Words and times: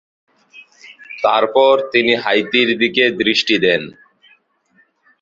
তারপর 1.23 1.73
তিনি 1.93 2.13
হাইতির 2.23 2.69
দিকে 2.81 3.03
দৃষ্টি 3.19 3.55
দেন। 3.65 3.81